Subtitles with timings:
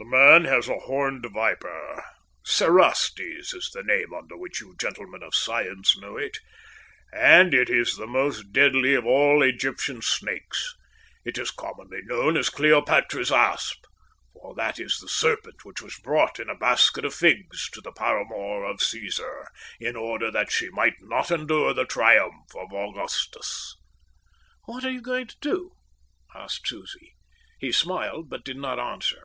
[0.00, 2.04] "The man has a horned viper,
[2.44, 6.38] cerastes is the name under which you gentlemen of science know it,
[7.12, 10.76] and it is the most deadly of all Egyptian snakes.
[11.24, 13.84] It is commonly known as Cleopatra's Asp,
[14.32, 17.92] for that is the serpent which was brought in a basket of figs to the
[17.92, 19.48] paramour of Caesar
[19.80, 23.76] in order that she might not endure the triumph of Augustus."
[24.66, 25.72] "What are you going to do?"
[26.36, 27.16] asked Susie.
[27.58, 29.24] He smiled but did not answer.